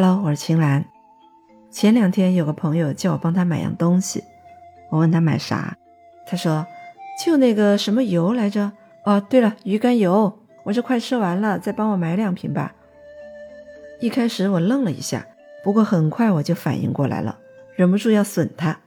[0.00, 0.84] Hello，我是秦岚。
[1.72, 4.22] 前两天有个朋友叫我帮他买样东西，
[4.90, 5.76] 我问他买啥，
[6.24, 6.64] 他说
[7.20, 8.70] 就那个什么油来着？
[9.04, 10.38] 哦，对了，鱼肝油。
[10.62, 12.76] 我这快吃完了，再帮我买两瓶吧。
[13.98, 15.26] 一开始我愣了一下，
[15.64, 17.36] 不过很快我就反应过来了，
[17.74, 18.78] 忍不住要损他。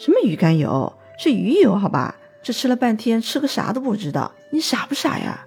[0.00, 0.92] 什么鱼肝油？
[1.16, 2.16] 是鱼油好吧？
[2.42, 5.46] 这吃了半天，吃个啥都不知道，你傻不傻呀？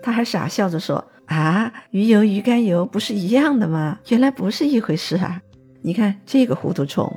[0.00, 1.04] 他还傻笑着说。
[1.30, 4.00] 啊，鱼油、鱼肝油不是一样的吗？
[4.08, 5.40] 原来不是一回事啊！
[5.80, 7.08] 你看这个糊涂虫。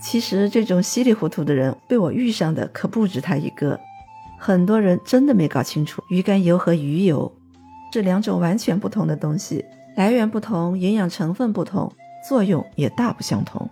[0.00, 3.78] 其实这种稀里糊涂的人被我遇上的可不止他一个。
[4.38, 7.30] 很多人真的没搞清楚，鱼肝油和鱼油
[7.90, 9.64] 这两种完全不同的东西，
[9.96, 11.92] 来源不同，营养成分不同，
[12.28, 13.68] 作用也大不相同。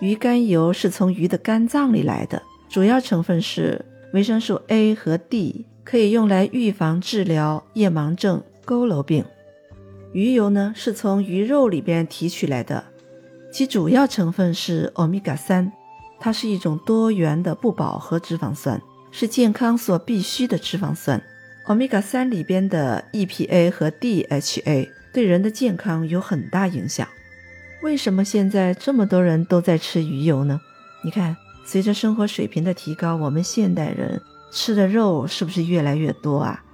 [0.00, 8.42] 鱼肝油是从鱼的肝脏里来的，主要成分是维生素 A 和 D，可以用来预防、治疗夜盲症。
[8.64, 9.24] 佝偻病，
[10.12, 12.84] 鱼油呢是从鱼肉里边提取来的，
[13.52, 15.72] 其主要成分是欧米伽三，
[16.20, 21.22] 它是一种多元的不饱和脂肪酸，是健康所必需的脂肪酸。
[21.66, 27.06] 欧米伽三里边的 EPA 和 DHA 对人的健康有很大影响。
[27.82, 30.60] 为什么现在这么多人都在吃鱼油呢？
[31.04, 34.20] 你看，随着生活水平的提高，我们现代人
[34.52, 36.64] 吃的肉是不是越来越多啊？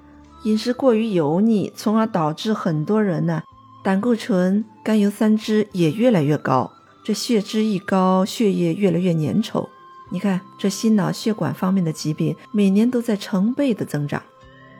[0.48, 3.42] 饮食过于油腻，从而导致很多人呢
[3.84, 6.72] 胆固醇、甘油三酯也越来越高。
[7.04, 9.68] 这血脂一高，血液越来越粘稠。
[10.10, 14.22] 你看，这心脑血管方面的疾病每年都在成倍的增长。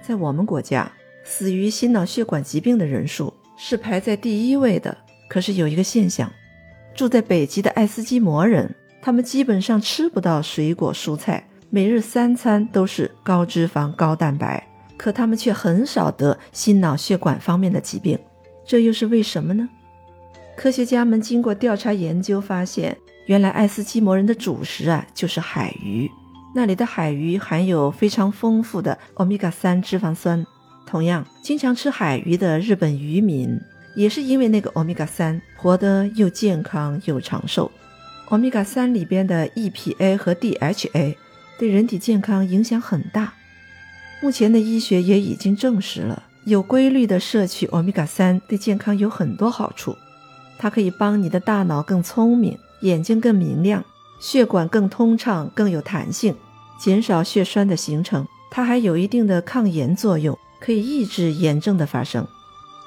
[0.00, 0.90] 在我们国家，
[1.22, 4.96] 死于心脑血管疾病的人数是排在第一位的。
[5.28, 6.32] 可是有一个现象，
[6.94, 14.66] 住在北极的爱斯基摩人，他们基本上吃不到水果蔬菜，每日三餐都是高脂肪、高蛋白。
[14.98, 18.18] 可他们却很少得心脑血管方面的疾病，
[18.66, 19.66] 这又是为什么呢？
[20.56, 26.10] 科学家们经过调查研究发现，原来爱斯基摩人的主食啊就是海鱼，
[26.52, 30.44] 那里的海鱼含有非常丰富的欧米伽三脂肪酸。
[30.84, 33.56] 同样，经常吃海鱼的日本渔民
[33.94, 37.70] 也是因为那个欧米伽三，活得又健康又长寿。
[38.30, 41.14] 欧米伽三里边的 EPA 和 DHA
[41.58, 43.32] 对人体健康影响很大。
[44.20, 49.96] 目前的医学也已经证实了，有规律的摄取欧米伽三对健康有很多好处。
[50.58, 53.84] 它可以帮你的大脑更聪明，眼睛更明亮，
[54.20, 56.34] 血管更通畅，更有弹性，
[56.80, 58.26] 减少血栓的形成。
[58.50, 62.26] 它还有一定的抗炎作用，可以抑制炎症的发生。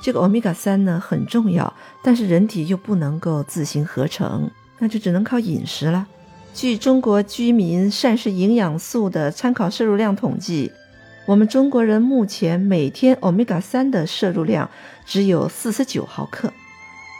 [0.01, 6.05] 这个欧米伽三呢很重要，但是人体又不能够自行合成，那就只能靠饮食了。
[6.53, 10.69] 据中国居民膳食营养素的参考摄入量统计。
[11.27, 14.69] 我们中国人目前每天欧米伽三的摄入量
[15.05, 16.51] 只有四十九毫克，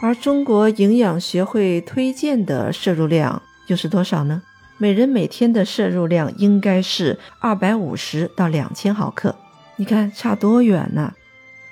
[0.02, 4.42] 而中国营养学会推荐的摄入量又是多少呢？
[4.76, 9.36] 每人每天的摄入量应该是二百五十到两千毫克，
[9.76, 11.12] 你看差多远呢？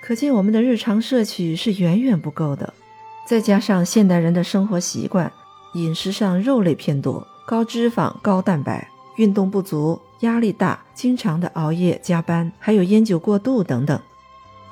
[0.01, 2.73] 可见我们的日常摄取是远远不够的。
[3.27, 5.31] 再加上现代人的生活习惯，
[5.75, 10.01] 饮食上肉类偏多，高脂肪、高蛋白，运动不足。
[10.21, 14.01] 压力大，经常的熬夜加班，还有烟酒过度等等。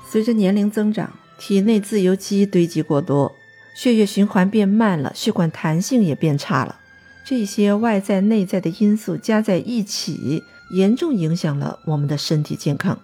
[0.06, 3.32] 随着年龄增长，体内自由基堆积过多，
[3.74, 6.76] 血液循环变慢了，血管弹性也变差了。
[7.26, 12.98] 这些外在内在的因素加在一起，严重影响了我们的身体健康。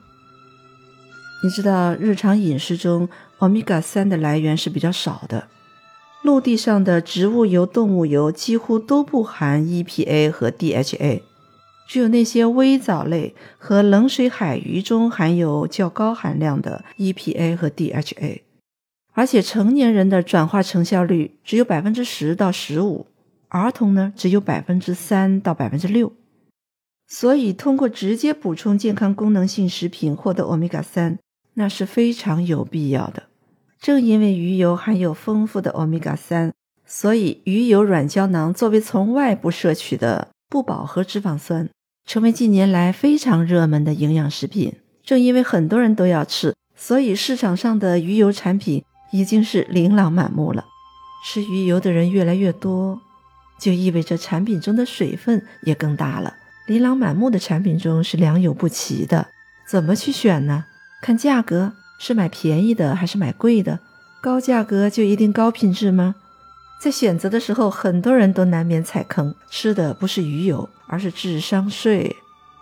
[1.43, 5.49] 你知道，日常饮食中欧米伽三的来源是比较少的，
[6.23, 11.21] 陆地上的植物油、动物油几乎都不含 EPA 和 DHA。
[11.87, 18.41] 只有那些微藻类和冷水海鱼中含有较高含量的 EPA 和 DHA，
[19.13, 23.07] 而且成年人的转化成效率只有百分之十到十五，
[23.49, 26.13] 儿童呢只有百分之三到百分之六。
[27.07, 31.19] 所以，通过直接补充健康功能性食品获得欧米伽三，
[31.53, 33.25] 那是非常有必要的。
[33.79, 36.55] 正因为鱼油含有丰富的欧米伽三，
[36.87, 40.29] 所以鱼油软胶囊作为从外部摄取的。
[40.47, 41.69] 不饱和脂肪酸
[42.07, 44.75] 成为近年来非常热门的营养食品。
[45.05, 50.65] 正因为很多人都要吃，所以市场上的鱼油产品已经是琳琅满目了。
[51.27, 53.01] 吃鱼油的人越来越多，
[53.59, 56.35] 就意味着产品中的水分也更大了。
[56.67, 59.29] 琳琅满目的产品中是良莠不齐的，
[59.69, 60.65] 怎么去选呢？
[61.03, 63.81] 看价格，是买便宜的还是买贵的？
[64.23, 66.15] 高价格就一定高品质吗？
[66.85, 72.15] 在选择的时候，很多人都难免踩坑，吃的不是鱼油，而是智商税。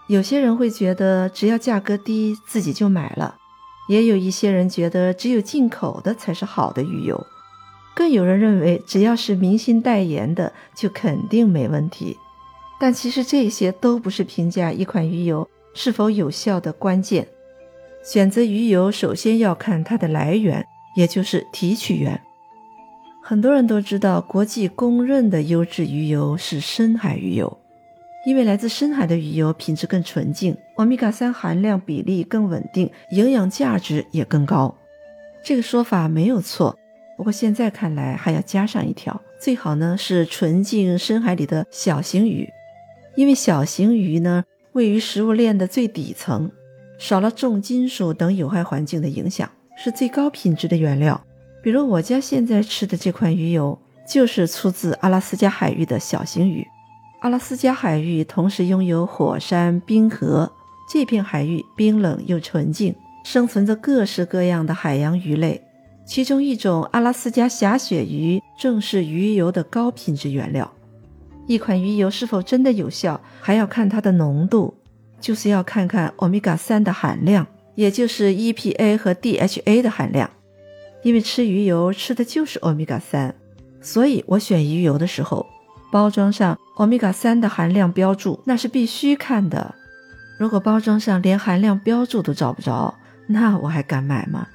[0.06, 3.34] 有些人会觉得只要价格低，自己就买了；
[3.88, 7.26] 也有一些人觉得只有进口的才是好的鱼油。
[7.96, 12.16] 更有人认为只要是明星代言的就肯定没问题。
[12.78, 17.26] 但其实这些都不是评价一款鱼油是否有效的关键。
[18.04, 20.64] 选择鱼油首先要看它的来源，
[20.94, 22.22] 也就是提取源。
[23.24, 27.56] 很多人都知道，国际公认的优质鱼油是深海鱼油，
[28.26, 34.74] 因为来自深海的鱼油品质更纯净，欧米伽三含量比例更稳定，营养价值也更高。
[35.44, 36.76] 这个说法没有错，
[37.16, 42.50] 不过现在看来还要加上一条，最好呢是纯净深海里的小型鱼，
[43.14, 44.42] 因为小型鱼呢
[44.72, 46.50] 位于食物链的最底层，
[46.98, 51.24] 少了重金属等有害环境的影响，是最高品质的原料。
[51.62, 53.78] 比如我家现在吃的这款鱼油，
[54.08, 56.66] 就是出自阿拉斯加海域的小型鱼。
[57.20, 60.50] 阿拉斯加海域同时拥有火山、冰河，
[60.92, 62.92] 这片海域冰冷又纯净，
[63.24, 65.62] 生存着各式各样的海洋鱼类。
[66.04, 70.68] 其中一种阿拉斯加狭鳕鱼正是鱼油的高品质原料。
[71.46, 74.74] 一款鱼油是否真的有效，还要看它的浓度，
[75.20, 80.28] 就是要看看欧米伽三的含量，也就是 EPA 和 DHA 的含量。
[81.02, 83.34] 因为吃鱼油吃的就是欧米伽三，
[83.80, 85.46] 所以我选鱼油的时候，
[85.90, 89.74] 包装上欧米伽三的含量标注那是必须看的。
[90.38, 92.94] 如果包装上连含量标注都找不着，
[93.26, 94.46] 那我还敢买吗？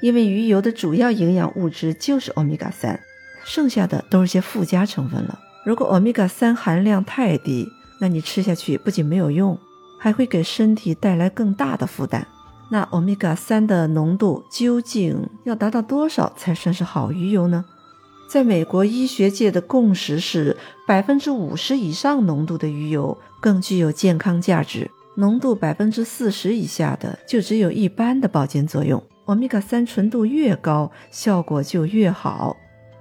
[0.00, 2.98] 因为鱼油的主要营养物质就是欧米伽三，
[3.44, 5.38] 剩下的都是些附加成分了。
[5.64, 7.68] 如果欧米伽三含量太低，
[8.00, 9.56] 那你吃下去不仅没有用，
[10.00, 12.26] 还会给身体带来更大的负担。
[12.72, 17.62] 那欧米伽三的浓度究竟要达到多少才算是好鱼油呢？
[18.30, 20.56] 在美国医学界的共识是，
[20.88, 29.02] 百分之五十以上浓度的鱼油更具有健康价值，浓度百分之四十以下的就只有一般的保健作用。
[29.26, 32.56] 欧米伽三纯度越高，效果就越好。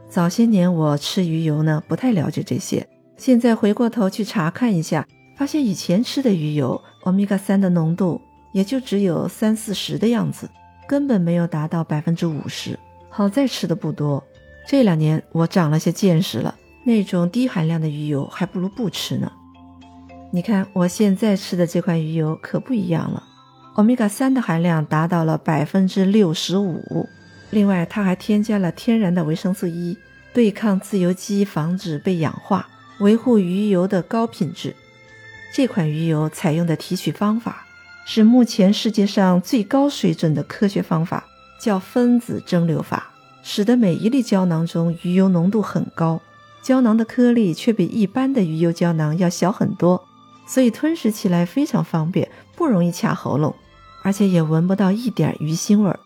[0.09, 2.85] 早些年我吃鱼油呢，不太了解这些，
[3.15, 5.07] 现在回过头去查看一下，
[5.37, 8.19] 发现以前吃的鱼油欧米伽三的浓度。
[8.51, 10.49] 也就只有三四十的样子，
[10.87, 12.77] 根本没有达到百分之五十。
[13.09, 14.23] 好在吃的不多，
[14.67, 19.31] 这两年我长了些见识了，那种低含量的鱼油还不如不吃呢。
[20.31, 23.23] 你看我现在吃的这款鱼油可不一样了，
[23.73, 27.07] 欧米伽三的含量达到了百分之六十五，
[27.49, 29.97] 另外它还添加了天然的维生素 E，
[30.33, 32.67] 对抗自由基，防止被氧化，
[32.99, 34.73] 维护鱼油的高品质。
[35.53, 37.65] 这款鱼油采用的提取方法。
[38.05, 41.25] 是目前世界上最高水准的科学方法，
[41.59, 43.11] 叫分子蒸馏法，
[43.43, 46.19] 使得每一粒胶囊中鱼油浓度很高，
[46.61, 50.03] 胶囊的颗粒却比一般的鱼油胶囊要小很多，
[50.45, 53.55] 所以吞食起来非常方便，不容易卡喉咙，
[54.03, 55.99] 而且也闻不到一点鱼腥味儿。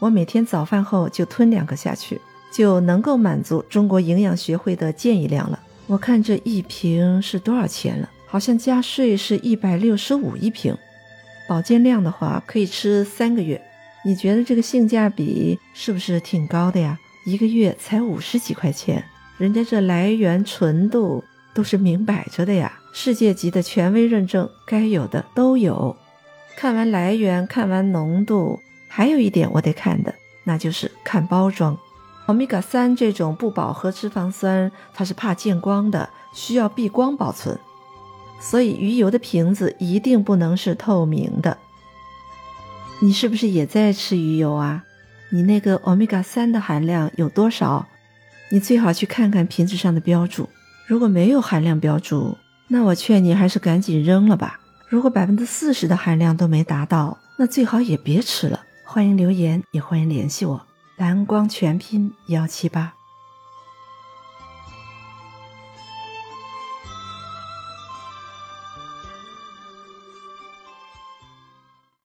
[0.00, 2.20] 我每天早饭后就吞两个下去，
[2.52, 5.60] 就能够满足中国营养学会的建议量了。
[5.86, 8.10] 我看这一瓶是多少钱了？
[8.26, 10.76] 好像加税是一百六十五一瓶。
[11.48, 13.60] 保健量的话，可以吃三个月。
[14.04, 16.98] 你觉得这个性价比是不是挺高的呀？
[17.24, 19.02] 一个月才五十几块钱，
[19.38, 21.24] 人家这来源纯度
[21.54, 25.96] 都是明摆着的呀，世界级的权威认证，该有的都有。
[26.56, 30.14] 看完来源，看完浓度，还有一点我得看的，
[30.44, 31.76] 那就是看包装。
[32.26, 37.58] 欧米伽三这种不饱和脂肪酸，它是怕见光的，需要避光保存。
[38.40, 41.58] 所以鱼油的瓶子一定不能是透明的。
[43.00, 44.84] 你是不是也在吃鱼油啊？
[45.30, 47.86] 你那个欧米伽三的含量有多少？
[48.50, 50.48] 你最好去看看瓶子上的标注。
[50.86, 52.36] 如果没有含量标注，
[52.68, 54.60] 那我劝你还是赶紧扔了吧。
[54.88, 58.60] 如果百分之四十的含量都没达到，那最好也别吃了。
[58.84, 60.66] 欢迎留言，也欢迎联系我。
[60.96, 62.94] 蓝光全拼幺七八。